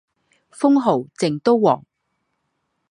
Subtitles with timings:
[0.49, 1.85] 封号靖都王。